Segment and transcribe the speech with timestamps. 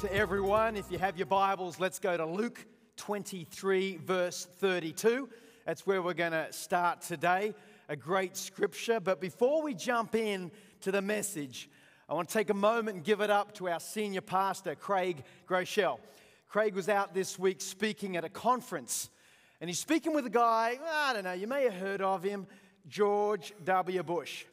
[0.00, 0.76] To everyone.
[0.76, 2.64] If you have your Bibles, let's go to Luke
[2.98, 5.28] 23, verse 32.
[5.66, 7.52] That's where we're going to start today.
[7.88, 9.00] A great scripture.
[9.00, 11.68] But before we jump in to the message,
[12.08, 15.24] I want to take a moment and give it up to our senior pastor, Craig
[15.48, 15.98] Groeschel.
[16.48, 19.10] Craig was out this week speaking at a conference,
[19.60, 22.46] and he's speaking with a guy, I don't know, you may have heard of him,
[22.86, 24.04] George W.
[24.04, 24.44] Bush.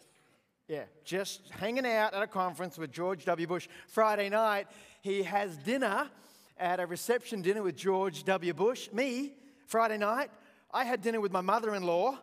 [0.67, 3.45] Yeah, just hanging out at a conference with George W.
[3.45, 3.67] Bush.
[3.87, 4.65] Friday night,
[5.05, 6.09] he has dinner
[6.57, 8.55] at a reception dinner with George W.
[8.55, 8.89] Bush.
[8.91, 9.33] Me,
[9.67, 10.31] Friday night,
[10.73, 12.17] I had dinner with my mother in law,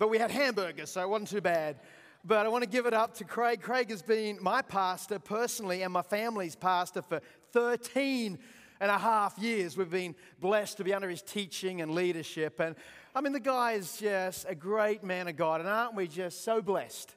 [0.00, 1.76] but we had hamburgers, so it wasn't too bad.
[2.24, 3.62] But I want to give it up to Craig.
[3.62, 7.20] Craig has been my pastor personally and my family's pastor for
[7.52, 8.36] 13
[8.80, 9.76] and a half years.
[9.76, 12.58] We've been blessed to be under his teaching and leadership.
[12.58, 12.74] And
[13.14, 15.60] I mean, the guy is just a great man of God.
[15.60, 17.14] And aren't we just so blessed?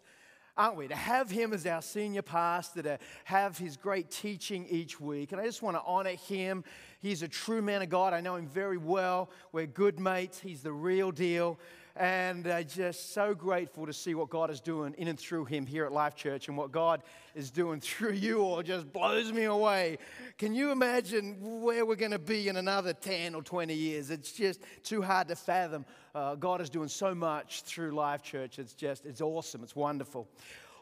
[0.57, 0.87] Aren't we?
[0.87, 5.31] To have him as our senior pastor, to have his great teaching each week.
[5.31, 6.63] And I just want to honor him.
[6.99, 8.13] He's a true man of God.
[8.13, 9.29] I know him very well.
[9.51, 10.39] We're good mates.
[10.39, 11.59] He's the real deal.
[11.99, 15.65] And uh, just so grateful to see what God is doing in and through him
[15.65, 17.01] here at Life Church and what God
[17.33, 19.97] is doing through you all just blows me away.
[20.37, 24.11] Can you imagine where we're going to be in another 10 or 20 years?
[24.11, 25.85] It's just too hard to fathom.
[26.13, 28.59] Uh, God is doing so much through Life Church.
[28.59, 29.63] It's just, it's awesome.
[29.63, 30.27] It's wonderful.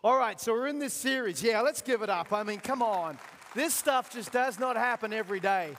[0.04, 1.42] All right, so we're in this series.
[1.42, 2.34] Yeah, let's give it up.
[2.34, 3.18] I mean, come on.
[3.56, 5.76] This stuff just does not happen every day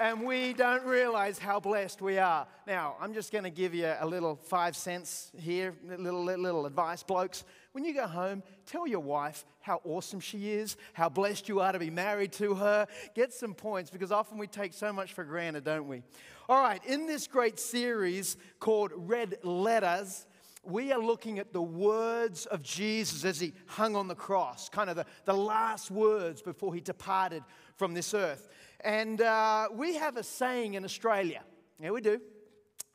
[0.00, 2.46] and we don't realize how blessed we are.
[2.66, 6.66] Now, I'm just going to give you a little five cents here, little, little, little
[6.66, 7.44] advice, blokes.
[7.72, 11.72] When you go home, tell your wife how awesome she is, how blessed you are
[11.72, 12.86] to be married to her.
[13.14, 16.02] Get some points because often we take so much for granted, don't we?
[16.48, 20.26] All right, in this great series called Red Letters,
[20.64, 24.90] we are looking at the words of Jesus as he hung on the cross, kind
[24.90, 27.42] of the, the last words before he departed
[27.80, 28.46] from this earth.
[28.84, 31.40] And uh, we have a saying in Australia.
[31.82, 32.20] Yeah, we do.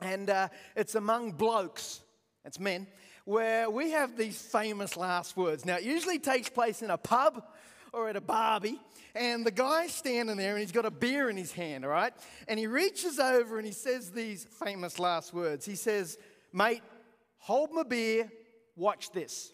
[0.00, 2.02] And uh, it's among blokes,
[2.44, 2.86] it's men,
[3.24, 5.64] where we have these famous last words.
[5.64, 7.42] Now, it usually takes place in a pub
[7.92, 8.80] or at a barbie,
[9.16, 12.12] and the guy's standing there and he's got a beer in his hand, all right?
[12.46, 15.66] And he reaches over and he says these famous last words.
[15.66, 16.16] He says,
[16.52, 16.82] Mate,
[17.38, 18.30] hold my beer,
[18.76, 19.52] watch this.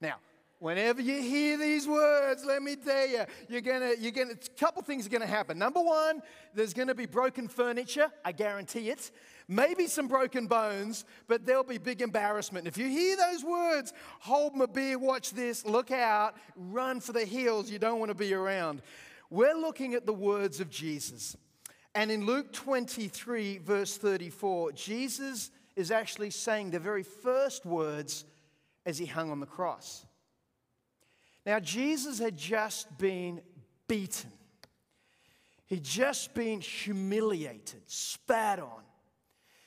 [0.00, 0.16] Now,
[0.62, 4.80] Whenever you hear these words, let me tell you, you're gonna, you're gonna, a couple
[4.80, 5.58] things are gonna happen.
[5.58, 6.22] Number one,
[6.54, 9.10] there's gonna be broken furniture, I guarantee it.
[9.48, 12.68] Maybe some broken bones, but there'll be big embarrassment.
[12.68, 17.24] If you hear those words, hold my beer, watch this, look out, run for the
[17.24, 18.82] hills, you don't wanna be around.
[19.30, 21.36] We're looking at the words of Jesus.
[21.96, 28.26] And in Luke 23, verse 34, Jesus is actually saying the very first words
[28.86, 30.06] as he hung on the cross.
[31.44, 33.40] Now, Jesus had just been
[33.88, 34.30] beaten,
[35.66, 38.82] he'd just been humiliated, spat on.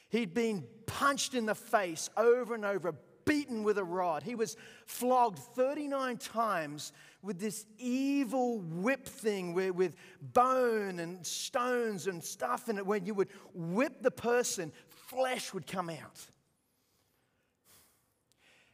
[0.09, 2.93] He'd been punched in the face over and over,
[3.25, 4.23] beaten with a rod.
[4.23, 4.55] He was
[4.85, 12.69] flogged 39 times with this evil whip thing where, with bone and stones and stuff
[12.69, 12.85] in it.
[12.85, 16.21] When you would whip the person, flesh would come out.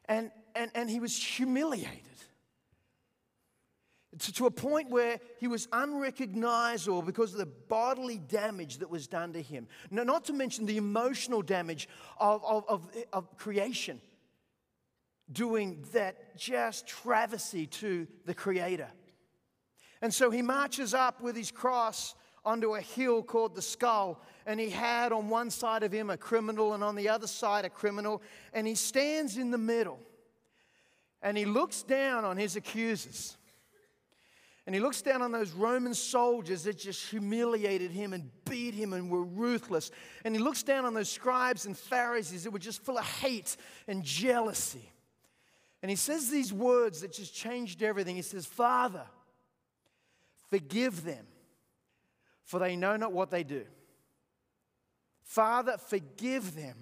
[0.06, 2.11] And, and, and he was humiliated
[4.20, 9.08] to, to a point where he was unrecognizable because of the bodily damage that was
[9.08, 9.68] done to him.
[9.90, 11.88] No, not to mention the emotional damage
[12.20, 14.02] of, of, of, of creation,
[15.32, 18.90] doing that just travesty to the Creator.
[20.02, 24.22] And so he marches up with his cross onto a hill called the skull.
[24.46, 27.66] And he had on one side of him a criminal and on the other side
[27.66, 28.22] a criminal.
[28.52, 30.00] And he stands in the middle
[31.22, 33.38] and he looks down on his accusers.
[34.72, 38.94] And he looks down on those Roman soldiers that just humiliated him and beat him
[38.94, 39.92] and were ruthless.
[40.24, 43.58] And he looks down on those scribes and Pharisees that were just full of hate
[43.86, 44.90] and jealousy.
[45.82, 48.16] And he says these words that just changed everything.
[48.16, 49.04] He says, Father,
[50.50, 51.28] forgive them,
[52.46, 53.66] for they know not what they do.
[55.22, 56.78] Father, forgive them,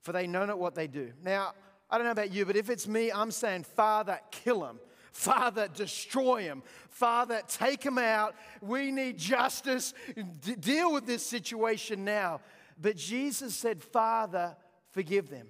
[0.00, 1.12] for they know not what they do.
[1.22, 1.54] Now,
[1.88, 4.80] I don't know about you, but if it's me, I'm saying, Father, kill them
[5.16, 6.62] Father, destroy him.
[6.90, 8.36] Father, take him out.
[8.60, 9.94] We need justice.
[10.14, 12.42] D- deal with this situation now.
[12.78, 14.54] But Jesus said, Father,
[14.90, 15.48] forgive them.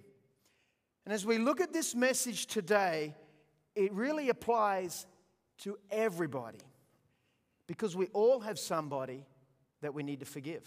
[1.04, 3.16] And as we look at this message today,
[3.74, 5.04] it really applies
[5.58, 6.60] to everybody
[7.66, 9.26] because we all have somebody
[9.82, 10.62] that we need to forgive.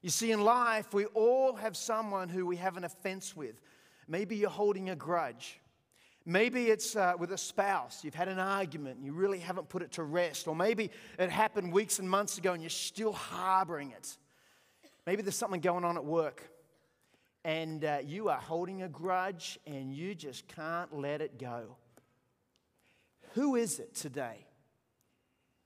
[0.00, 3.60] You see, in life, we all have someone who we have an offense with.
[4.08, 5.60] Maybe you're holding a grudge.
[6.28, 8.04] Maybe it's uh, with a spouse.
[8.04, 10.46] You've had an argument and you really haven't put it to rest.
[10.46, 14.18] Or maybe it happened weeks and months ago and you're still harboring it.
[15.06, 16.50] Maybe there's something going on at work
[17.46, 21.76] and uh, you are holding a grudge and you just can't let it go.
[23.32, 24.44] Who is it today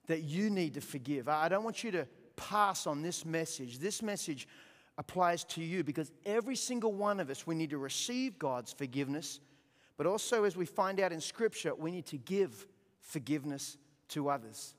[0.07, 1.27] that you need to forgive?
[1.29, 2.07] I don't want you to
[2.37, 3.81] pass on this message.
[3.81, 4.47] This message
[4.97, 9.41] applies to you because every single one of us, we need to receive God's forgiveness
[9.97, 12.67] but also, as we find out in Scripture, we need to give
[13.01, 13.77] forgiveness
[14.09, 14.75] to others.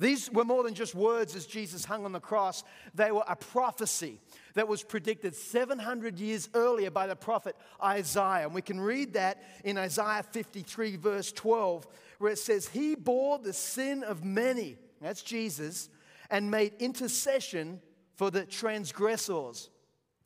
[0.00, 2.64] These were more than just words as Jesus hung on the cross.
[2.94, 4.20] They were a prophecy
[4.54, 8.44] that was predicted 700 years earlier by the prophet Isaiah.
[8.44, 11.86] And we can read that in Isaiah 53, verse 12,
[12.18, 15.88] where it says, He bore the sin of many, that's Jesus,
[16.30, 17.80] and made intercession
[18.14, 19.70] for the transgressors.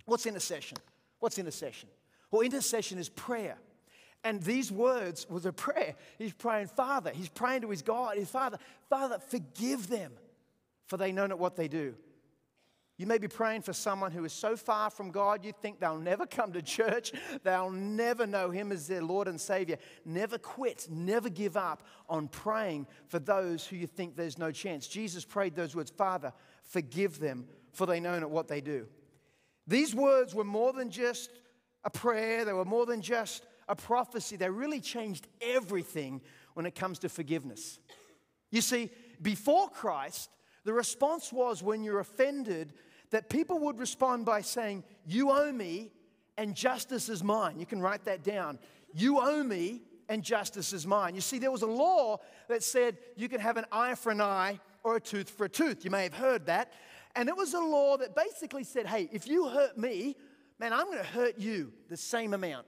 [0.04, 0.78] What's intercession?
[1.18, 1.88] What's intercession?
[2.30, 3.58] Well, intercession is prayer.
[4.24, 5.94] And these words was a prayer.
[6.18, 8.58] He's praying, Father, he's praying to his God, his Father,
[8.90, 10.12] Father, forgive them,
[10.86, 11.94] for they know not what they do.
[12.98, 15.98] You may be praying for someone who is so far from God, you think they'll
[15.98, 17.12] never come to church,
[17.44, 19.78] they'll never know Him as their Lord and Savior.
[20.04, 24.88] Never quit, never give up on praying for those who you think there's no chance.
[24.88, 26.32] Jesus prayed those words Father,
[26.64, 28.88] forgive them, for they know not what they do.
[29.68, 31.30] These words were more than just
[31.84, 36.20] a prayer, they were more than just a prophecy that really changed everything
[36.54, 37.78] when it comes to forgiveness.
[38.50, 40.30] You see, before Christ,
[40.64, 42.72] the response was when you're offended
[43.10, 45.92] that people would respond by saying, You owe me
[46.36, 47.58] and justice is mine.
[47.58, 48.58] You can write that down.
[48.94, 51.14] You owe me and justice is mine.
[51.14, 52.18] You see, there was a law
[52.48, 55.48] that said you can have an eye for an eye or a tooth for a
[55.48, 55.84] tooth.
[55.84, 56.72] You may have heard that.
[57.14, 60.16] And it was a law that basically said, hey, if you hurt me,
[60.58, 62.66] man, I'm going to hurt you the same amount.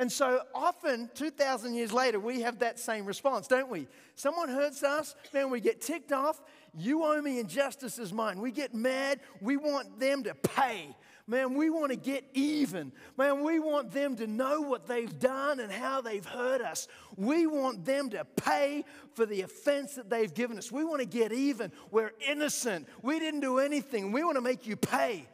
[0.00, 3.86] And so often, 2,000 years later, we have that same response, don't we?
[4.14, 6.40] Someone hurts us, man, we get ticked off.
[6.74, 8.40] You owe me injustice justice is mine.
[8.40, 9.20] We get mad.
[9.42, 10.96] We want them to pay.
[11.26, 12.92] Man, we want to get even.
[13.18, 16.88] Man, we want them to know what they've done and how they've hurt us.
[17.16, 20.72] We want them to pay for the offense that they've given us.
[20.72, 21.72] We want to get even.
[21.90, 22.88] We're innocent.
[23.02, 24.12] We didn't do anything.
[24.12, 25.28] We want to make you pay.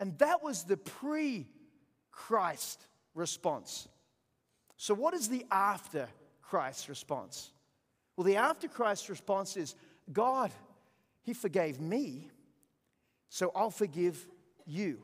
[0.00, 1.46] And that was the pre
[2.10, 3.86] Christ response.
[4.82, 6.08] So, what is the after
[6.42, 7.52] Christ response?
[8.16, 9.76] Well, the after Christ response is
[10.12, 10.50] God,
[11.22, 12.32] He forgave me,
[13.28, 14.26] so I'll forgive
[14.66, 14.98] you.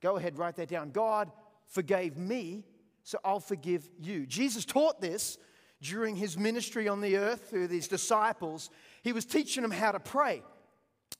[0.00, 0.92] Go ahead, write that down.
[0.92, 1.30] God
[1.66, 2.64] forgave me,
[3.02, 4.24] so I'll forgive you.
[4.24, 5.36] Jesus taught this
[5.82, 8.70] during his ministry on the earth through his disciples.
[9.02, 10.42] He was teaching them how to pray.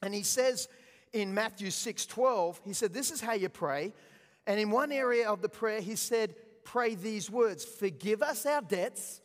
[0.00, 0.66] And he says
[1.12, 3.93] in Matthew 6 12, he said, This is how you pray.
[4.47, 8.62] And in one area of the prayer, he said, pray these words Forgive us our
[8.62, 9.21] debts,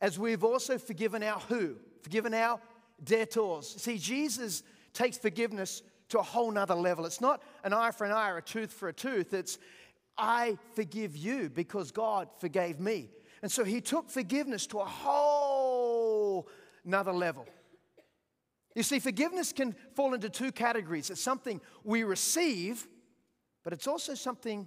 [0.00, 1.76] as we've also forgiven our who?
[2.02, 2.60] Forgiven our
[3.02, 3.74] debtors.
[3.78, 7.06] See, Jesus takes forgiveness to a whole nother level.
[7.06, 9.32] It's not an eye for an eye or a tooth for a tooth.
[9.34, 9.58] It's
[10.16, 13.10] I forgive you because God forgave me.
[13.42, 16.48] And so he took forgiveness to a whole
[16.84, 17.46] nother level.
[18.74, 21.10] You see, forgiveness can fall into two categories.
[21.10, 22.86] It's something we receive,
[23.62, 24.66] but it's also something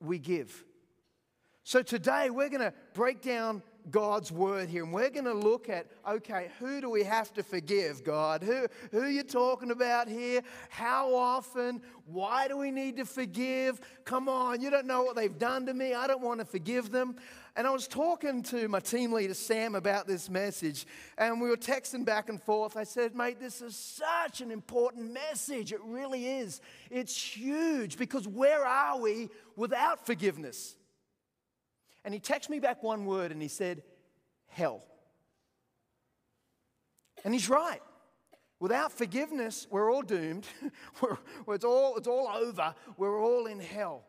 [0.00, 0.64] we give.
[1.62, 5.68] So today we're going to break down God's word here and we're going to look
[5.68, 8.42] at okay, who do we have to forgive, God?
[8.42, 10.42] Who, who are you talking about here?
[10.68, 11.82] How often?
[12.06, 13.80] Why do we need to forgive?
[14.04, 15.94] Come on, you don't know what they've done to me.
[15.94, 17.16] I don't want to forgive them.
[17.56, 20.86] And I was talking to my team leader, Sam, about this message,
[21.18, 22.76] and we were texting back and forth.
[22.76, 25.72] I said, Mate, this is such an important message.
[25.72, 26.60] It really is.
[26.90, 30.76] It's huge because where are we without forgiveness?
[32.04, 33.82] And he texted me back one word and he said,
[34.46, 34.82] hell.
[37.24, 37.82] And he's right.
[38.58, 40.46] Without forgiveness, we're all doomed.
[41.00, 41.16] we're,
[41.54, 42.74] it's, all, it's all over.
[42.96, 44.04] We're all in hell.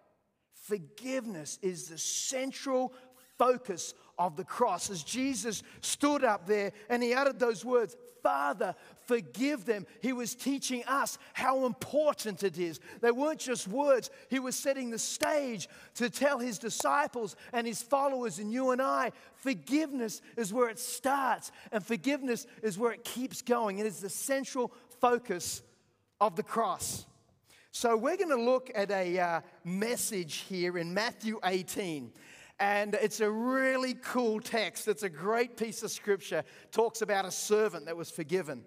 [0.54, 2.94] Forgiveness is the central
[3.38, 4.90] focus of the cross.
[4.90, 8.76] As Jesus stood up there and he uttered those words, Father,
[9.06, 9.86] forgive them.
[10.02, 12.80] He was teaching us how important it is.
[13.02, 17.82] They weren't just words, He was setting the stage to tell His disciples and His
[17.82, 19.12] followers and you and I
[19.42, 23.80] forgiveness is where it starts, and forgiveness is where it keeps going.
[23.80, 25.62] It is the central focus
[26.20, 27.06] of the cross.
[27.74, 32.12] So, we're going to look at a uh, message here in Matthew 18.
[32.62, 34.88] And it's a really cool text.
[34.88, 36.44] It's a great piece of scripture.
[36.72, 38.64] Talks about a servant that was forgiven.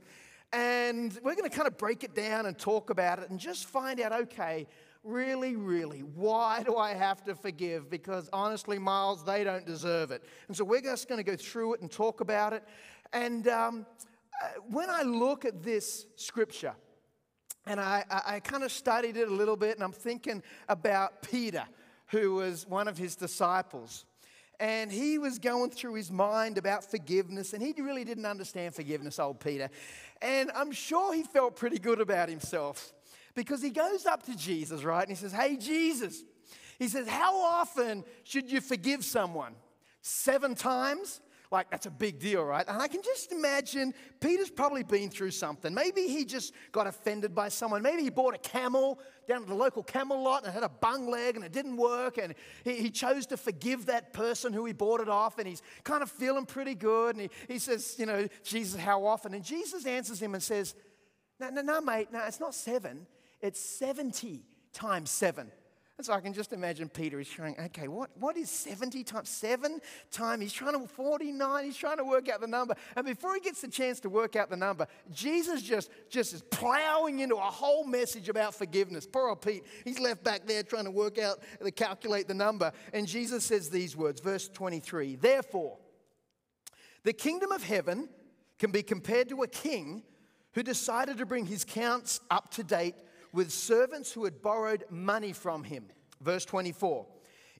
[0.52, 3.66] And we're going to kind of break it down and talk about it and just
[3.66, 4.66] find out okay,
[5.04, 7.88] really, really, why do I have to forgive?
[7.88, 10.24] Because honestly, Miles, they don't deserve it.
[10.48, 12.64] And so we're just going to go through it and talk about it.
[13.12, 13.86] And um,
[14.42, 16.74] uh, when I look at this scripture,
[17.64, 21.64] and I, I kind of studied it a little bit, and I'm thinking about Peter,
[22.08, 24.04] who was one of his disciples.
[24.60, 29.18] And he was going through his mind about forgiveness, and he really didn't understand forgiveness,
[29.18, 29.68] old Peter.
[30.22, 32.92] And I'm sure he felt pretty good about himself
[33.34, 35.02] because he goes up to Jesus, right?
[35.02, 36.22] And he says, Hey, Jesus.
[36.78, 39.54] He says, How often should you forgive someone?
[40.02, 41.20] Seven times?
[41.54, 42.64] Like, that's a big deal, right?
[42.66, 45.72] And I can just imagine Peter's probably been through something.
[45.72, 47.80] Maybe he just got offended by someone.
[47.80, 51.08] Maybe he bought a camel down at the local camel lot and had a bung
[51.08, 52.18] leg and it didn't work.
[52.18, 52.34] And
[52.64, 55.38] he, he chose to forgive that person who he bought it off.
[55.38, 57.14] And he's kind of feeling pretty good.
[57.14, 59.32] And he, he says, You know, Jesus, how often?
[59.32, 60.74] And Jesus answers him and says,
[61.38, 63.06] No, no, no, mate, no, it's not seven.
[63.40, 64.42] It's 70
[64.72, 65.52] times 7.
[65.96, 69.28] And so I can just imagine Peter is trying, okay, what, what is 70 times
[69.28, 70.42] 7 times?
[70.42, 72.74] He's trying to 49, he's trying to work out the number.
[72.96, 76.42] And before he gets the chance to work out the number, Jesus just, just is
[76.50, 79.06] plowing into a whole message about forgiveness.
[79.06, 82.72] Poor old Pete, he's left back there trying to work out, to calculate the number.
[82.92, 85.78] And Jesus says these words, verse 23 Therefore,
[87.04, 88.08] the kingdom of heaven
[88.58, 90.02] can be compared to a king
[90.54, 92.96] who decided to bring his counts up to date
[93.34, 95.84] with servants who had borrowed money from him.
[96.20, 97.04] Verse 24.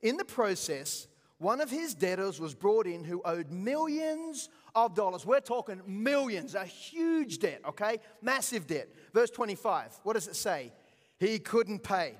[0.03, 5.27] In the process, one of his debtors was brought in who owed millions of dollars.
[5.27, 7.99] We're talking millions, a huge debt, okay?
[8.23, 8.89] Massive debt.
[9.13, 10.73] Verse 25, what does it say?
[11.19, 12.15] He couldn't pay.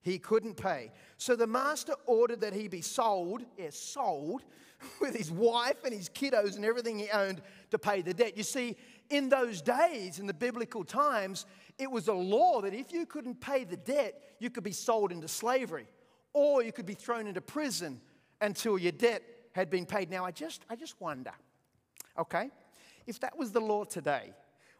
[0.00, 0.92] He couldn't pay.
[1.16, 4.42] So the master ordered that he be sold, yes, sold,
[5.00, 8.36] with his wife and his kiddos and everything he owned to pay the debt.
[8.36, 8.76] You see,
[9.10, 11.46] in those days, in the biblical times,
[11.78, 15.12] it was a law that if you couldn't pay the debt, you could be sold
[15.12, 15.86] into slavery
[16.32, 18.00] or you could be thrown into prison
[18.40, 20.10] until your debt had been paid.
[20.10, 21.32] Now, I just, I just wonder,
[22.18, 22.50] okay,
[23.06, 24.32] if that was the law today,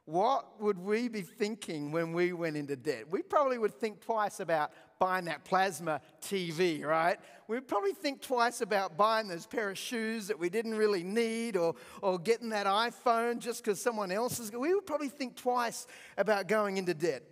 [0.04, 3.04] what would we be thinking when we went into debt?
[3.10, 4.72] We probably would think twice about
[5.02, 7.18] buying that plasma TV, right?
[7.48, 11.56] We'd probably think twice about buying those pair of shoes that we didn't really need
[11.56, 14.52] or, or getting that iPhone just because someone else is.
[14.52, 17.24] We would probably think twice about going into debt.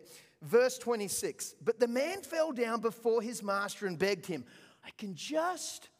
[0.43, 4.45] Verse 26 But the man fell down before his master and begged him.
[4.85, 5.91] I can just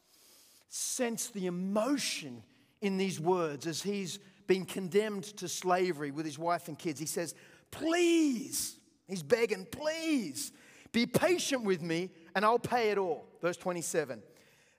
[0.67, 2.43] sense the emotion
[2.81, 6.99] in these words as he's been condemned to slavery with his wife and kids.
[6.99, 7.33] He says,
[7.71, 8.75] Please,
[9.07, 10.51] he's begging, please
[10.91, 13.27] be patient with me and I'll pay it all.
[13.41, 14.21] Verse 27.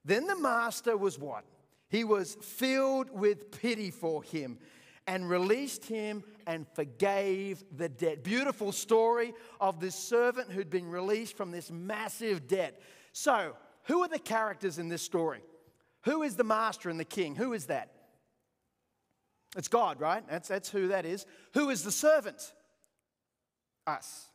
[0.04, 1.44] Then the master was what?
[1.88, 4.58] He was filled with pity for him
[5.06, 8.24] and released him and forgave the debt.
[8.24, 12.80] Beautiful story of this servant who'd been released from this massive debt.
[13.12, 13.54] So,
[13.84, 15.40] who are the characters in this story?
[16.04, 17.34] Who is the master and the king?
[17.34, 17.90] Who is that?
[19.56, 20.26] It's God, right?
[20.28, 21.26] That's, that's who that is.
[21.54, 22.52] Who is the servant?
[23.86, 24.28] Us.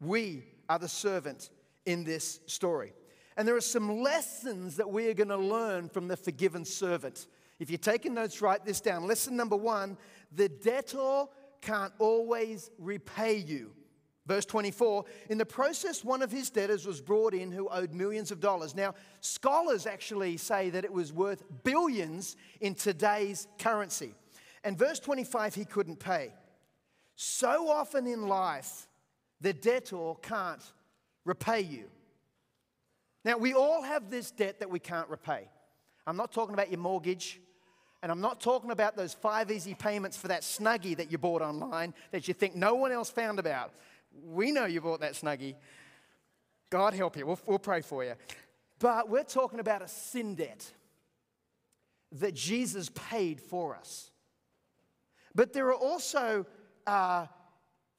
[0.00, 1.50] We are the servant
[1.84, 2.94] in this story.
[3.36, 7.26] And there are some lessons that we are going to learn from the forgiven servant.
[7.58, 9.06] If you're taking notes, write this down.
[9.06, 9.98] Lesson number one
[10.34, 11.26] the debtor
[11.60, 13.72] can't always repay you.
[14.24, 18.30] Verse 24, in the process, one of his debtors was brought in who owed millions
[18.30, 18.74] of dollars.
[18.74, 24.14] Now, scholars actually say that it was worth billions in today's currency.
[24.64, 26.32] And verse 25, he couldn't pay.
[27.16, 28.86] So often in life,
[29.42, 30.62] the debtor can't
[31.24, 31.84] repay you.
[33.24, 35.48] Now, we all have this debt that we can't repay.
[36.06, 37.40] I'm not talking about your mortgage,
[38.02, 41.42] and I'm not talking about those five easy payments for that snuggie that you bought
[41.42, 43.72] online that you think no one else found about.
[44.24, 45.54] We know you bought that snuggie.
[46.70, 47.26] God help you.
[47.26, 48.14] We'll, we'll pray for you.
[48.78, 50.64] But we're talking about a sin debt
[52.12, 54.10] that Jesus paid for us.
[55.34, 56.44] But there are also,
[56.86, 57.26] uh,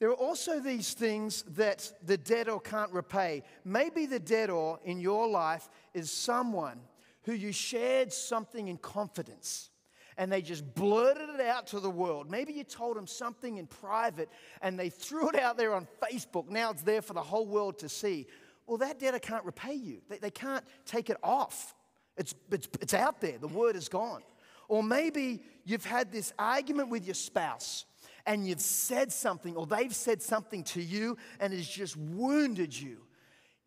[0.04, 3.42] there are also these things that the debtor can't repay.
[3.64, 6.82] Maybe the debtor in your life is someone
[7.22, 9.70] who you shared something in confidence
[10.18, 12.30] and they just blurted it out to the world.
[12.30, 14.28] Maybe you told them something in private
[14.62, 16.50] and they threw it out there on Facebook.
[16.50, 18.28] Now it's there for the whole world to see.
[18.68, 21.76] Well, that debtor can't repay you, they, they can't take it off.
[22.18, 24.24] It's, it's, it's out there, the word is gone.
[24.68, 27.86] Or maybe you've had this argument with your spouse
[28.26, 32.98] and you've said something, or they've said something to you and has just wounded you.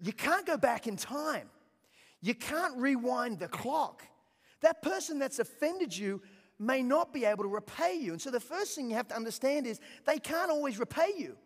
[0.00, 1.48] You can't go back in time.
[2.22, 4.02] You can't rewind the clock.
[4.62, 6.22] That person that's offended you
[6.58, 8.12] may not be able to repay you.
[8.12, 11.36] And so the first thing you have to understand is they can't always repay you.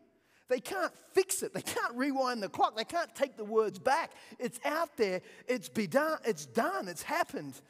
[0.49, 1.55] They can't fix it.
[1.55, 2.77] They can't rewind the clock.
[2.77, 4.13] They can't take the words back.
[4.39, 5.23] It's out there.
[5.47, 6.19] It's be done.
[6.25, 6.89] It's done.
[6.89, 7.61] It's happened.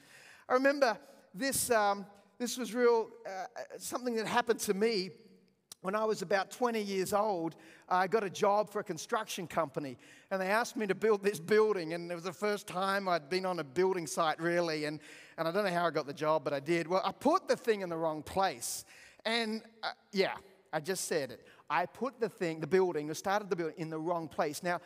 [0.49, 0.99] I remember
[1.35, 1.71] this.
[1.71, 2.07] Um,
[2.39, 3.09] this was real.
[3.27, 3.47] Uh,
[3.79, 5.11] something that happened to me
[5.83, 7.57] when I was about 20 years old,
[7.89, 9.97] I got a job for a construction company,
[10.31, 11.95] and they asked me to build this building.
[11.95, 14.85] And it was the first time I'd been on a building site, really.
[14.85, 15.01] And,
[15.39, 16.87] and I don't know how I got the job, but I did.
[16.87, 18.85] Well, I put the thing in the wrong place.
[19.25, 20.35] And uh, yeah,
[20.73, 21.47] I just said it.
[21.69, 24.63] I put the thing, the building, or started the building in the wrong place.
[24.63, 24.81] Now,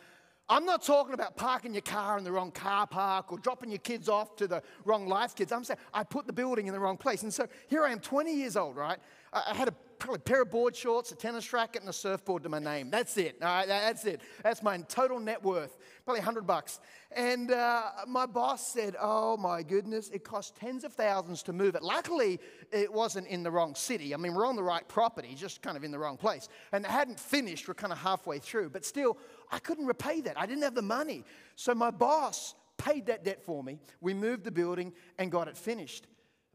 [0.47, 3.79] I'm not talking about parking your car in the wrong car park or dropping your
[3.79, 5.51] kids off to the wrong life kids.
[5.51, 7.23] I'm saying I put the building in the wrong place.
[7.23, 8.99] And so here I am, 20 years old, right?
[9.33, 12.43] I had a probably a pair of board shorts, a tennis racket, and a surfboard
[12.43, 12.89] to my name.
[12.89, 13.37] That's it.
[13.41, 14.21] All right, that's it.
[14.43, 16.79] That's my total net worth, probably 100 bucks.
[17.11, 21.75] And uh, my boss said, Oh my goodness, it cost tens of thousands to move
[21.75, 21.83] it.
[21.83, 22.39] Luckily,
[22.71, 24.13] it wasn't in the wrong city.
[24.13, 26.49] I mean, we're on the right property, just kind of in the wrong place.
[26.71, 28.69] And it hadn't finished, we're kind of halfway through.
[28.69, 29.17] But still,
[29.51, 30.39] I couldn't repay that.
[30.39, 31.23] I didn't have the money.
[31.55, 33.79] So my boss paid that debt for me.
[34.01, 36.07] We moved the building and got it finished.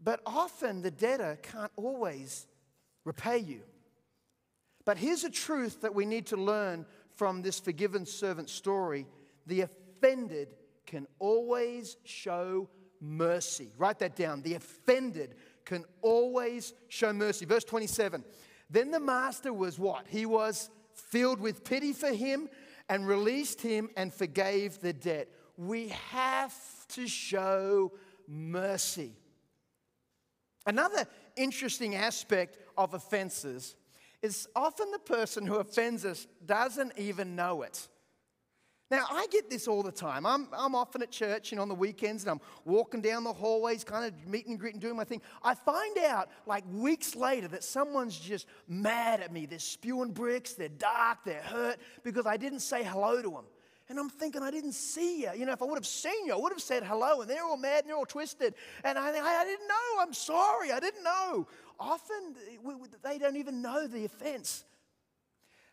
[0.03, 2.47] But often the debtor can't always
[3.05, 3.63] repay you.
[4.85, 9.07] But here's a truth that we need to learn from this forgiven servant story
[9.47, 10.49] the offended
[10.87, 12.69] can always show
[13.01, 13.73] mercy.
[13.79, 14.43] Write that down.
[14.43, 17.47] The offended can always show mercy.
[17.47, 18.25] Verse 27
[18.69, 20.07] Then the master was what?
[20.09, 22.49] He was filled with pity for him
[22.89, 25.29] and released him and forgave the debt.
[25.57, 26.55] We have
[26.89, 27.93] to show
[28.27, 29.13] mercy.
[30.67, 31.07] Another
[31.41, 33.77] interesting aspect of offenses
[34.23, 37.89] is often the person who offends us doesn't even know it.
[38.91, 40.27] Now, I get this all the time.
[40.27, 43.85] I'm, I'm often at church, know, on the weekends, and I'm walking down the hallways,
[43.85, 45.23] kind of meeting and greeting, doing my thing.
[45.45, 49.47] I find out, like weeks later, that someone's just mad at me.
[49.47, 53.45] They're spewing bricks, they're dark, they're hurt because I didn't say hello to them.
[53.91, 55.31] And I'm thinking, I didn't see you.
[55.37, 57.23] You know, if I would have seen you, I would have said hello.
[57.23, 58.55] And they're all mad and they're all twisted.
[58.85, 60.01] And I, I didn't know.
[60.01, 60.71] I'm sorry.
[60.71, 61.49] I didn't know.
[61.81, 62.37] Often
[63.03, 64.65] they don't even know the offense.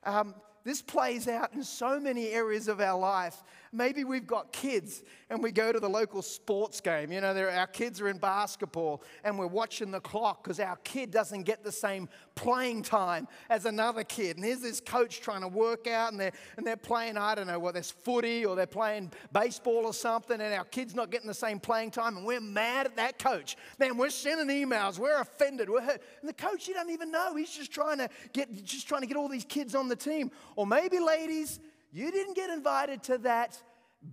[0.03, 3.43] Um, this plays out in so many areas of our life.
[3.71, 7.11] Maybe we've got kids and we go to the local sports game.
[7.11, 11.11] You know, our kids are in basketball and we're watching the clock because our kid
[11.11, 14.37] doesn't get the same playing time as another kid.
[14.37, 17.47] And here's this coach trying to work out and they're, and they're playing, I don't
[17.47, 21.27] know, well, there's footy or they're playing baseball or something and our kid's not getting
[21.27, 23.57] the same playing time and we're mad at that coach.
[23.79, 26.01] Man, we're sending emails, we're offended, we're hurt.
[26.21, 27.35] And the coach, he doesn't even know.
[27.35, 30.31] He's just trying to get, just trying to get all these kids on the team.
[30.55, 31.59] Or maybe, ladies,
[31.91, 33.61] you didn't get invited to that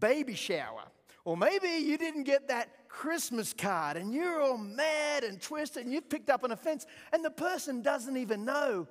[0.00, 0.84] baby shower.
[1.24, 5.92] Or maybe you didn't get that Christmas card and you're all mad and twisted and
[5.92, 8.86] you've picked up an offense and the person doesn't even know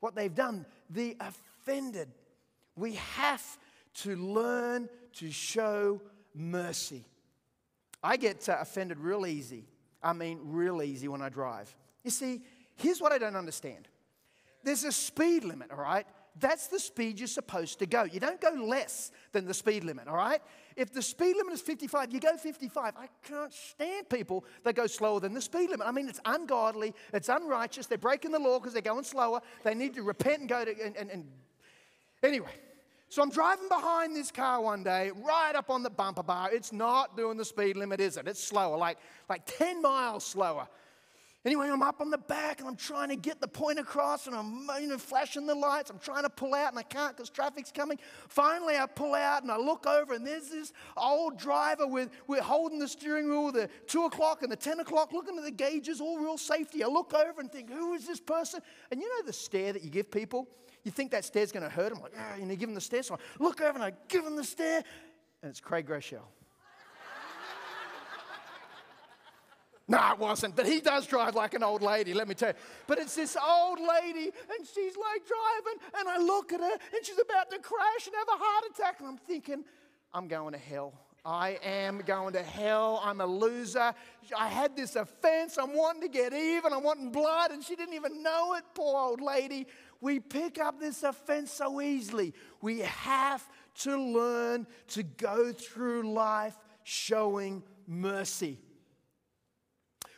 [0.00, 0.66] what they've done.
[0.90, 2.08] The offended.
[2.76, 3.42] We have
[3.94, 6.00] to learn to show
[6.34, 7.04] mercy.
[8.02, 9.66] I get uh, offended real easy.
[10.02, 11.74] I mean, real easy when I drive.
[12.02, 12.42] You see,
[12.76, 13.88] here's what I don't understand
[14.64, 16.06] there's a speed limit, all right?
[16.38, 18.04] That's the speed you're supposed to go.
[18.04, 20.40] You don't go less than the speed limit, all right?
[20.76, 22.94] If the speed limit is 55, you go 55.
[22.96, 25.86] I can't stand people that go slower than the speed limit.
[25.86, 27.86] I mean, it's ungodly, it's unrighteous.
[27.86, 29.40] They're breaking the law because they're going slower.
[29.62, 30.70] They need to repent and go to.
[30.82, 31.28] And, and, and.
[32.22, 32.52] Anyway,
[33.10, 36.48] so I'm driving behind this car one day, right up on the bumper bar.
[36.50, 38.26] It's not doing the speed limit, is it?
[38.26, 38.96] It's slower, like,
[39.28, 40.66] like 10 miles slower.
[41.44, 44.36] Anyway, I'm up on the back and I'm trying to get the point across and
[44.36, 45.90] I'm you know, flashing the lights.
[45.90, 47.98] I'm trying to pull out and I can't because traffic's coming.
[48.28, 52.40] Finally, I pull out and I look over and there's this old driver with, with
[52.40, 56.00] holding the steering wheel, the 2 o'clock and the 10 o'clock, looking at the gauges,
[56.00, 56.84] all real safety.
[56.84, 58.60] I look over and think, who is this person?
[58.92, 60.48] And you know the stare that you give people?
[60.84, 62.02] You think that stare's going to hurt them?
[62.02, 63.02] Like, oh, you know, give them the stare.
[63.02, 64.82] So I look over and I give them the stare
[65.42, 66.22] and it's Craig Groeschel.
[69.88, 70.56] No, it wasn't.
[70.56, 72.54] But he does drive like an old lady, let me tell you.
[72.86, 77.04] But it's this old lady, and she's like driving, and I look at her, and
[77.04, 79.00] she's about to crash and have a heart attack.
[79.00, 79.64] And I'm thinking,
[80.14, 80.94] I'm going to hell.
[81.24, 83.00] I am going to hell.
[83.04, 83.94] I'm a loser.
[84.36, 85.56] I had this offense.
[85.56, 86.72] I'm wanting to get even.
[86.72, 89.66] I'm wanting blood, and she didn't even know it, poor old lady.
[90.00, 92.34] We pick up this offense so easily.
[92.60, 93.48] We have
[93.80, 98.58] to learn to go through life showing mercy.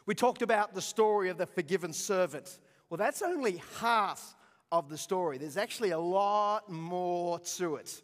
[0.07, 2.59] We talked about the story of the forgiven servant.
[2.91, 4.37] Well, that's only half
[4.71, 5.39] of the story.
[5.39, 8.03] There's actually a lot more to it.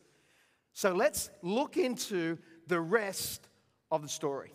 [0.73, 3.49] So let's look into the rest
[3.91, 4.53] of the story.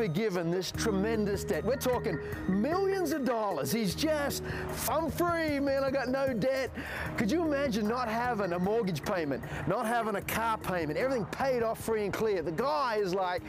[0.00, 1.62] Forgiven this tremendous debt.
[1.62, 3.70] We're talking millions of dollars.
[3.70, 4.42] He's just,
[4.90, 5.84] I'm free, man.
[5.84, 6.70] I got no debt.
[7.18, 11.62] Could you imagine not having a mortgage payment, not having a car payment, everything paid
[11.62, 12.40] off free and clear?
[12.40, 13.42] The guy is like,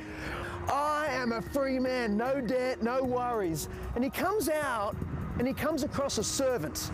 [0.70, 3.70] I am a free man, no debt, no worries.
[3.96, 4.98] And he comes out
[5.40, 6.92] and he comes across a servant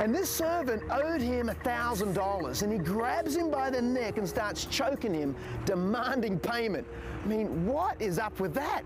[0.00, 4.28] and this servant owed him a $1,000 and he grabs him by the neck and
[4.28, 6.86] starts choking him, demanding payment.
[7.24, 8.82] I mean, what is up with that?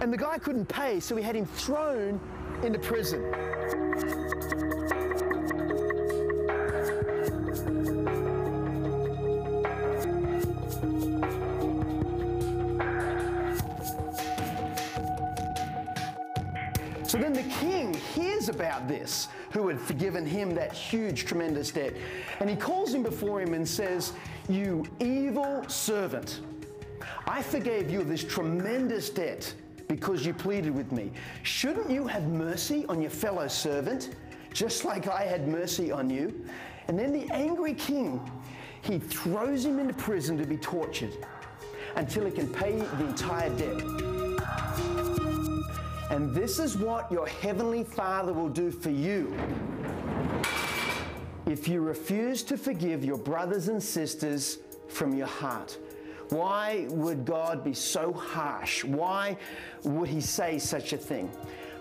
[0.00, 2.20] And the guy couldn't pay, so he had him thrown
[2.62, 3.22] into prison.
[17.06, 17.73] So then the king
[18.44, 21.94] hears about this, who had forgiven him that huge, tremendous debt.
[22.40, 24.12] And he calls him before him and says,
[24.48, 26.40] You evil servant,
[27.26, 29.52] I forgave you this tremendous debt
[29.88, 31.10] because you pleaded with me.
[31.42, 34.14] Shouldn't you have mercy on your fellow servant,
[34.52, 36.44] just like I had mercy on you?
[36.88, 38.20] And then the angry king,
[38.82, 41.16] he throws him into prison to be tortured
[41.96, 44.13] until he can pay the entire debt.
[46.14, 49.36] And this is what your Heavenly Father will do for you
[51.44, 55.76] if you refuse to forgive your brothers and sisters from your heart.
[56.28, 58.84] Why would God be so harsh?
[58.84, 59.36] Why
[59.82, 61.32] would He say such a thing?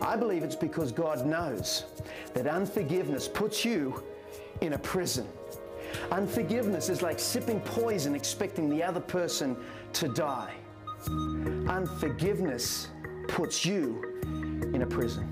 [0.02, 1.86] I believe it's because God knows
[2.34, 4.02] that unforgiveness puts you
[4.62, 5.28] in a prison.
[6.10, 9.56] Unforgiveness is like sipping poison expecting the other person
[9.93, 10.56] to die.
[11.67, 12.88] Unforgiveness
[13.34, 14.22] puts you
[14.76, 15.28] in a prison.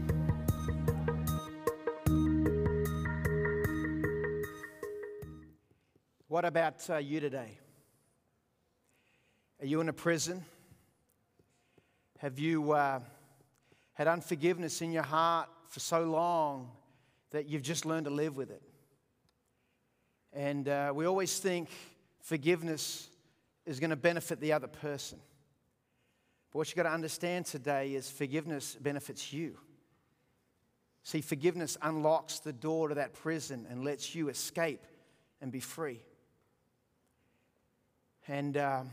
[6.27, 7.59] What about uh, you today?
[9.59, 10.43] Are you in a prison?
[12.17, 13.01] Have you uh,
[13.93, 16.71] had unforgiveness in your heart for so long
[17.29, 18.63] that you've just learned to live with it?
[20.33, 21.69] And uh, we always think
[22.19, 23.09] forgiveness
[23.67, 25.19] is going to benefit the other person.
[26.51, 29.57] But what you've got to understand today is forgiveness benefits you.
[31.03, 34.85] See, forgiveness unlocks the door to that prison and lets you escape
[35.41, 36.01] and be free.
[38.27, 38.83] And uh,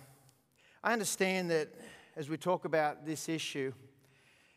[0.83, 1.69] I understand that
[2.17, 3.73] as we talk about this issue,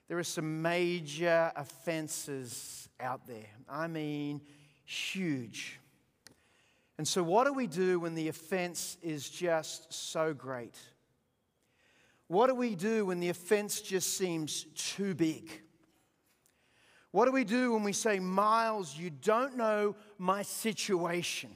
[0.07, 3.47] there are some major offenses out there.
[3.67, 4.41] I mean,
[4.85, 5.79] huge.
[6.97, 10.77] And so, what do we do when the offense is just so great?
[12.31, 15.51] What do we do when the offense just seems too big?
[17.11, 21.49] What do we do when we say, Miles, you don't know my situation?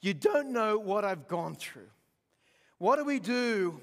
[0.00, 1.90] You don't know what I've gone through.
[2.78, 3.78] What do we do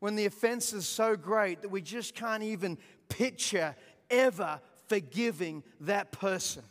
[0.00, 2.76] when the offense is so great that we just can't even
[3.08, 3.76] picture
[4.10, 6.64] ever forgiving that person?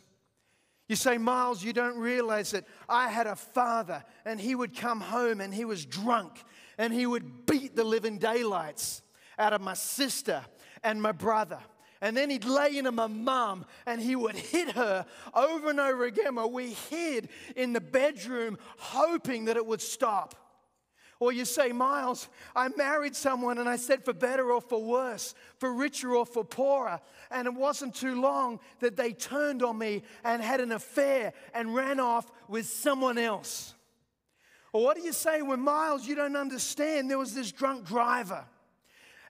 [0.90, 5.00] You say, Miles, you don't realize that I had a father and he would come
[5.00, 6.44] home and he was drunk
[6.80, 9.02] and he would beat the living daylights
[9.38, 10.42] out of my sister
[10.82, 11.58] and my brother.
[12.00, 16.06] And then he'd lay into my mum and he would hit her over and over
[16.06, 16.36] again.
[16.36, 20.34] While we hid in the bedroom hoping that it would stop.
[21.18, 25.34] Or you say, Miles, I married someone and I said for better or for worse,
[25.58, 26.98] for richer or for poorer.
[27.30, 31.74] And it wasn't too long that they turned on me and had an affair and
[31.74, 33.74] ran off with someone else.
[34.72, 38.44] Or what do you say when Miles, you don't understand, there was this drunk driver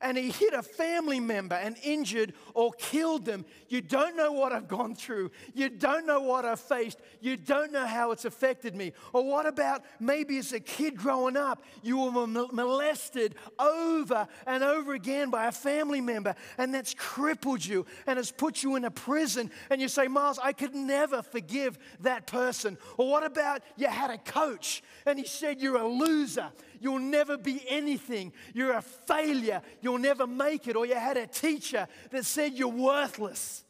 [0.02, 3.44] and he hit a family member and injured or killed them.
[3.68, 5.30] You don't know what I've gone through.
[5.54, 6.98] You don't know what I've faced.
[7.20, 8.92] You don't know how it's affected me.
[9.12, 14.94] Or what about maybe as a kid growing up, you were molested over and over
[14.94, 18.90] again by a family member, and that's crippled you and has put you in a
[18.90, 19.50] prison.
[19.70, 22.78] And you say, Miles, I could never forgive that person.
[22.96, 26.50] Or what about you had a coach and he said, You're a loser.
[26.80, 28.32] You'll never be anything.
[28.54, 29.60] You're a failure.
[29.82, 30.76] You'll never make it.
[30.76, 33.62] Or you had a teacher that said you're worthless.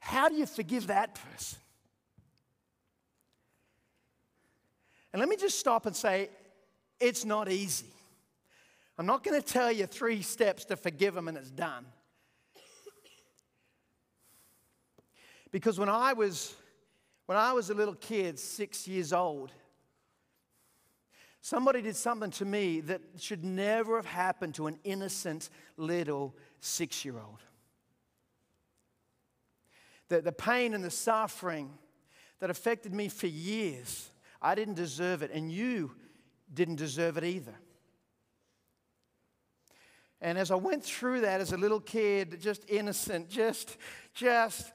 [0.00, 1.58] How do you forgive that person?
[5.12, 6.30] And let me just stop and say,
[6.98, 7.86] it's not easy.
[8.98, 11.84] I'm not going to tell you three steps to forgive them and it's done.
[15.50, 16.54] Because when I was
[17.26, 19.52] when I was a little kid, six years old,
[21.40, 27.04] somebody did something to me that should never have happened to an innocent little six
[27.04, 27.40] year old.
[30.08, 31.70] The, the pain and the suffering
[32.38, 34.10] that affected me for years,
[34.40, 35.92] I didn't deserve it, and you
[36.52, 37.54] didn't deserve it either.
[40.20, 43.76] And as I went through that as a little kid, just innocent, just,
[44.14, 44.72] just,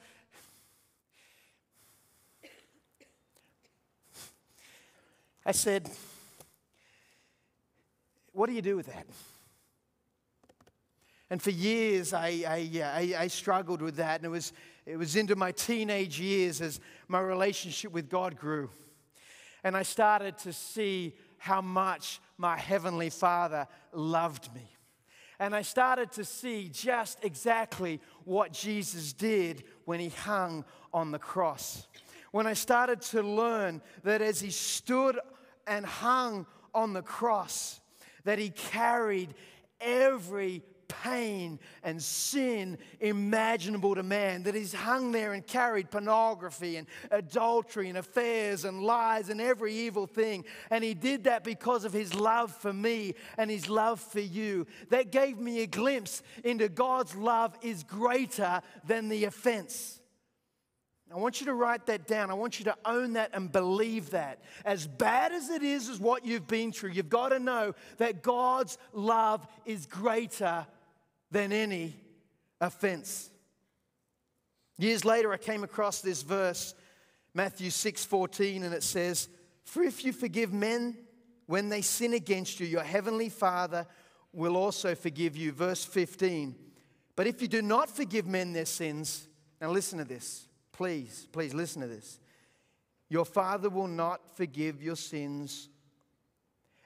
[5.46, 5.90] I said,
[8.34, 9.08] What do you do with that?
[11.32, 14.18] And for years, I, I, uh, I, I, struggled with that.
[14.18, 14.52] And it was,
[14.86, 18.70] it was into my teenage years as my relationship with God grew.
[19.64, 24.70] And I started to see how much my Heavenly Father loved me.
[25.40, 31.18] And I started to see just exactly what Jesus did when he hung on the
[31.18, 31.88] cross.
[32.32, 35.20] When I started to learn that as he stood
[35.68, 37.82] and hung on the cross,
[38.24, 39.34] that he carried
[39.80, 40.64] every
[41.04, 47.90] pain and sin imaginable to man, that he's hung there and carried pornography and adultery
[47.90, 50.44] and affairs and lies and every evil thing.
[50.70, 54.68] And he did that because of his love for me and his love for you.
[54.90, 60.01] That gave me a glimpse into God's love is greater than the offense.
[61.14, 62.32] I want you to write that down.
[62.32, 64.40] I want you to own that and believe that.
[64.64, 68.22] As bad as it is, as what you've been through, you've got to know that
[68.22, 70.66] God's love is greater
[71.30, 71.96] than any
[72.62, 73.30] offense.
[74.78, 76.76] Years later, I came across this verse,
[77.34, 79.28] Matthew 6 14, and it says,
[79.66, 80.98] For if you forgive men
[81.46, 83.86] when they sin against you, your heavenly Father
[84.32, 85.52] will also forgive you.
[85.52, 86.56] Verse 15.
[87.18, 89.28] But if you do not forgive men their sins,
[89.60, 90.48] now listen to this.
[90.74, 92.20] Please, please listen to this.
[93.10, 95.70] Your Father will not forgive your sins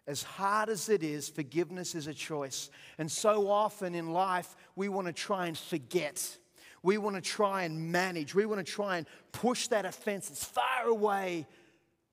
[0.08, 2.70] as hard as it is, forgiveness is a choice.
[3.00, 6.38] And so often in life, we want to try and forget.
[6.84, 8.36] We want to try and manage.
[8.36, 11.48] We want to try and push that offense as far away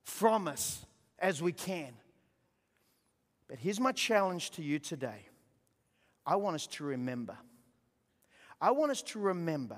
[0.05, 0.85] from us
[1.19, 1.93] as we can.
[3.47, 5.27] But here's my challenge to you today
[6.25, 7.37] I want us to remember.
[8.59, 9.77] I want us to remember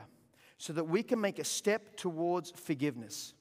[0.59, 3.35] so that we can make a step towards forgiveness.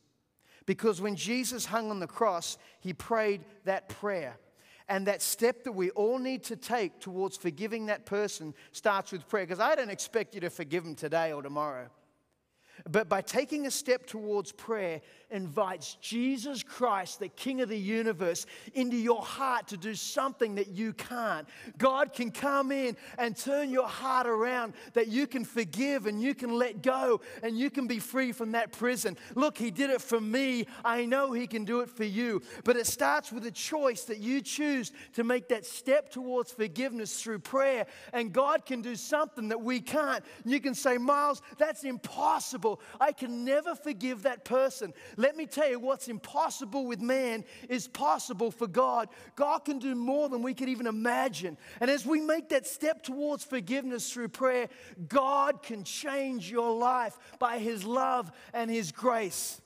[0.65, 4.38] Because when Jesus hung on the cross, he prayed that prayer.
[4.89, 9.28] And that step that we all need to take towards forgiving that person starts with
[9.28, 9.45] prayer.
[9.45, 11.88] Because I don't expect you to forgive them today or tomorrow.
[12.89, 18.46] But by taking a step towards prayer, invites Jesus Christ, the King of the universe,
[18.74, 21.48] into your heart to do something that you can't.
[21.78, 26.36] God can come in and turn your heart around that you can forgive and you
[26.36, 29.17] can let go and you can be free from that prison.
[29.34, 30.67] Look, He did it for me.
[30.84, 32.41] I know He can do it for you.
[32.63, 37.22] But it starts with a choice that you choose to make that step towards forgiveness
[37.22, 37.88] through prayer.
[38.12, 40.24] And God can do something that we can't.
[40.46, 42.72] You can say, Miles, that's impossible.
[42.99, 44.93] I can never forgive that person.
[45.17, 49.09] Let me tell you, what's impossible with man is possible for God.
[49.36, 51.57] God can do more than we could even imagine.
[51.79, 54.69] And as we make that step towards forgiveness through prayer,
[55.07, 59.62] God can change your life by His love and His grace.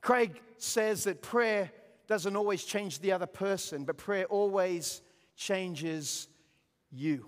[0.00, 1.70] Craig says that prayer
[2.06, 5.02] doesn't always change the other person, but prayer always
[5.36, 6.28] changes
[6.90, 7.26] you.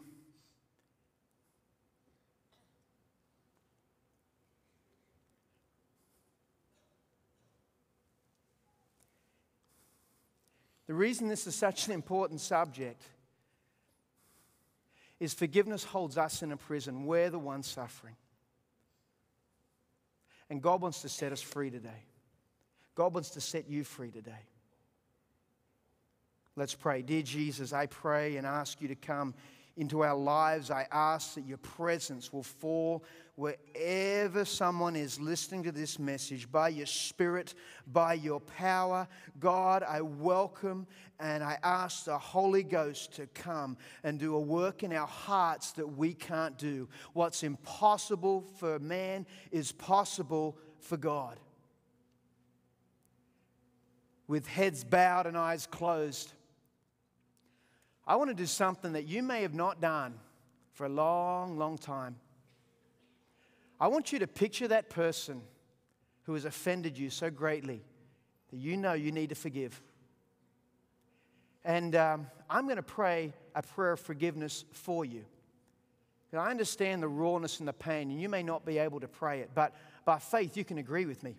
[10.93, 13.03] The reason this is such an important subject
[15.19, 17.07] is forgiveness holds us in a prison.
[17.07, 18.15] We're the ones suffering.
[20.51, 22.05] And God wants to set us free today.
[22.95, 24.45] God wants to set you free today.
[26.57, 27.01] Let's pray.
[27.01, 29.33] Dear Jesus, I pray and ask you to come
[29.77, 30.71] into our lives.
[30.71, 33.05] I ask that your presence will fall
[33.35, 37.55] wherever someone is listening to this message by your Spirit,
[37.87, 39.09] by your power.
[39.41, 40.87] God, I welcome
[41.19, 45.73] and I ask the Holy Ghost to come and do a work in our hearts
[45.73, 46.89] that we can't do.
[47.15, 51.39] What's impossible for man is possible for God.
[54.29, 56.33] With heads bowed and eyes closed,
[58.07, 60.15] I want to do something that you may have not done
[60.73, 62.17] for a long, long time.
[63.79, 65.43] I want you to picture that person
[66.25, 67.83] who has offended you so greatly
[68.51, 69.81] that you know you need to forgive.
[71.65, 75.25] And um, I'm going to pray a prayer of forgiveness for you.
[76.35, 79.41] I understand the rawness and the pain, and you may not be able to pray
[79.41, 79.75] it, but
[80.07, 81.37] by faith, you can agree with me.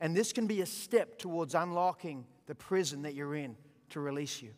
[0.00, 3.56] And this can be a step towards unlocking the prison that you're in
[3.90, 4.50] to release you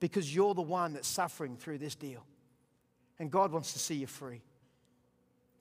[0.00, 2.24] because you're the one that's suffering through this deal.
[3.18, 4.42] And God wants to see you free.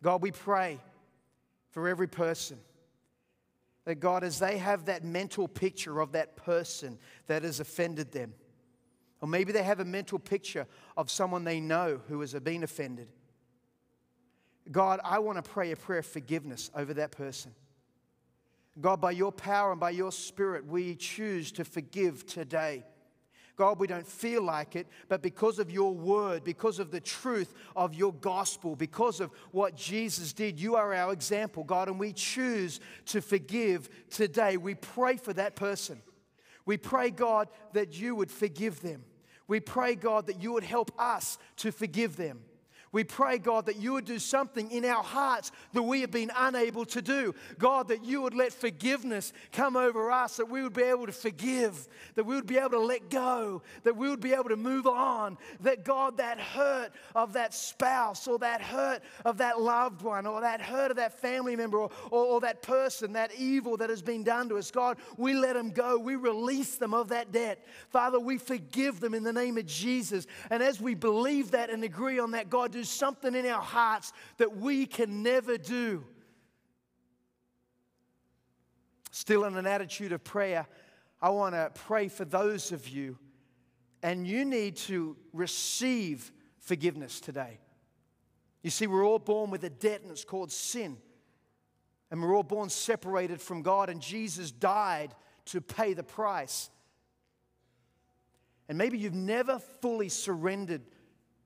[0.04, 0.80] God, we pray
[1.72, 2.58] for every person
[3.86, 8.34] That God, as they have that mental picture of that person that has offended them,
[9.22, 10.68] or maybe they have a mental picture
[10.98, 13.08] of someone they know who has been offended.
[14.72, 17.54] God, I want to pray a prayer of forgiveness over that person.
[18.82, 22.84] God, by your power and by your spirit, we choose to forgive today.
[23.56, 27.54] God, we don't feel like it, but because of your word, because of the truth
[27.76, 32.12] of your gospel, because of what Jesus did, you are our example, God, and we
[32.12, 34.58] choose to forgive today.
[34.58, 36.02] We pray for that person.
[36.66, 39.04] We pray, God, that you would forgive them.
[39.48, 42.42] We pray, God, that you would help us to forgive them.
[42.96, 46.32] We pray, God, that you would do something in our hearts that we have been
[46.34, 47.36] unable to do.
[47.60, 51.12] God, that you would let forgiveness come over us, that we would be able to
[51.12, 54.56] forgive, that we would be able to let go, that we would be able to
[54.56, 55.38] move on.
[55.60, 60.40] That, God, that hurt of that spouse or that hurt of that loved one or
[60.40, 64.02] that hurt of that family member or, or, or that person, that evil that has
[64.02, 65.98] been done to us, God, we let them go.
[65.98, 67.68] We release them of that debt.
[67.90, 70.28] Father, we forgive them in the name of Jesus.
[70.50, 74.14] And as we believe that and agree on that, God, do something in our hearts
[74.38, 76.04] that we can never do.
[79.12, 80.68] Still in an attitude of prayer,
[81.22, 83.18] I want to pray for those of you,
[84.04, 87.60] and you need to receive forgiveness today.
[88.62, 90.98] You see, we're all born with a debt, and it's called sin.
[92.12, 96.70] And we're all born separated from God, and Jesus died to pay the price.
[98.68, 100.82] And maybe you've never fully surrendered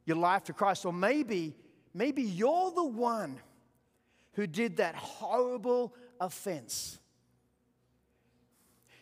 [0.09, 0.85] your life to Christ.
[0.85, 1.55] Or maybe,
[1.93, 3.39] maybe you're the one
[4.33, 6.99] who did that horrible offense.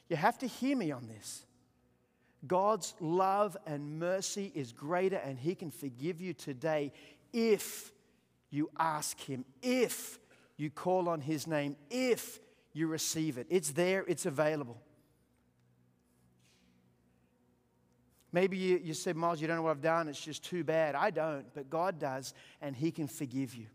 [0.09, 1.45] You have to hear me on this.
[2.45, 6.91] God's love and mercy is greater, and He can forgive you today
[7.33, 7.91] if
[8.49, 10.19] you ask Him, if
[10.55, 12.39] you call on His name, if
[12.73, 13.47] you receive it.
[13.49, 14.81] It's there, it's available.
[18.38, 20.08] Maybe you, you said, Miles, you don't know what I've done.
[20.08, 20.93] It's just too bad.
[20.93, 23.65] I don't, but God does, and He can forgive you.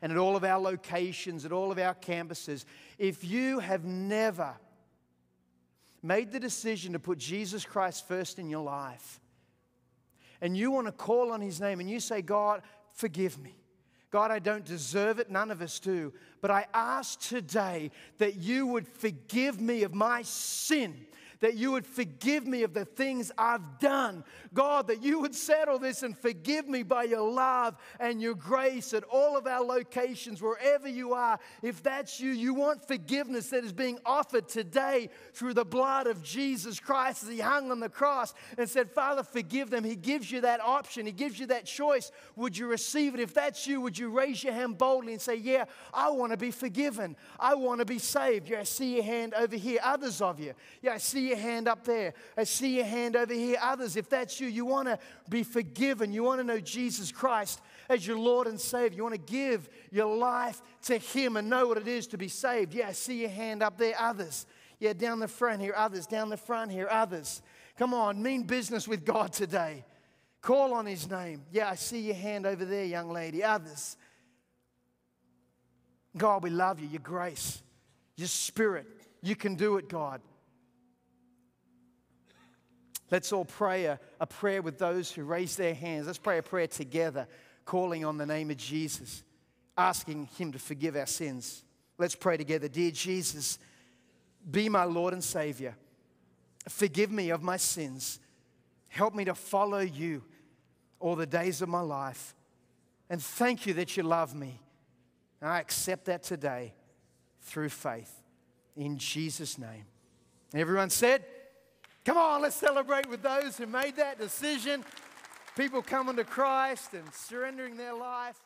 [0.00, 2.64] And at all of our locations, at all of our campuses,
[2.96, 4.54] if you have never
[6.02, 9.20] made the decision to put Jesus Christ first in your life,
[10.40, 12.62] and you want to call on His name, and you say, God,
[12.94, 13.54] forgive me.
[14.10, 15.30] God, I don't deserve it.
[15.30, 16.14] None of us do.
[16.40, 21.06] But I ask today that you would forgive me of my sin
[21.40, 24.24] that you would forgive me of the things I've done.
[24.54, 28.94] God, that you would settle this and forgive me by your love and your grace
[28.94, 31.38] at all of our locations, wherever you are.
[31.62, 36.22] If that's you, you want forgiveness that is being offered today through the blood of
[36.22, 39.84] Jesus Christ as He hung on the cross and said, Father, forgive them.
[39.84, 42.10] He gives you that option, He gives you that choice.
[42.36, 43.20] Would you receive it?
[43.20, 46.38] If that's you, would you raise your hand boldly and say, Yeah, I want to
[46.38, 47.16] be forgiven.
[47.38, 48.48] I want to be saved.
[48.48, 49.80] Yeah, I see your hand over here.
[49.82, 50.54] Others of you.
[50.82, 52.14] Yeah, I see your hand up there.
[52.36, 53.58] I see your hand over here.
[53.60, 56.12] Others, if that's you, you want to be forgiven.
[56.12, 58.96] You want to know Jesus Christ as your Lord and Savior.
[58.96, 62.28] You want to give your life to Him and know what it is to be
[62.28, 62.74] saved.
[62.74, 63.94] Yeah, I see your hand up there.
[63.98, 64.46] Others.
[64.78, 65.74] Yeah, down the front here.
[65.76, 66.06] Others.
[66.06, 66.88] Down the front here.
[66.90, 67.42] Others.
[67.78, 69.84] Come on, mean business with God today.
[70.40, 71.42] Call on His name.
[71.52, 73.42] Yeah, I see your hand over there, young lady.
[73.42, 73.96] Others.
[76.16, 76.88] God, we love you.
[76.88, 77.62] Your grace,
[78.16, 78.86] your spirit.
[79.22, 80.20] You can do it, God.
[83.10, 86.06] Let's all pray a, a prayer with those who raise their hands.
[86.06, 87.28] Let's pray a prayer together,
[87.64, 89.22] calling on the name of Jesus,
[89.78, 91.62] asking Him to forgive our sins.
[91.98, 92.68] Let's pray together.
[92.68, 93.58] Dear Jesus,
[94.50, 95.76] be my Lord and Savior.
[96.68, 98.18] Forgive me of my sins.
[98.88, 100.22] Help me to follow you
[100.98, 102.34] all the days of my life.
[103.08, 104.60] And thank you that you love me.
[105.40, 106.74] I accept that today
[107.42, 108.12] through faith.
[108.76, 109.84] In Jesus' name.
[110.54, 111.24] Everyone said,
[112.06, 114.84] Come on, let's celebrate with those who made that decision.
[115.56, 118.36] People coming to Christ and surrendering their life.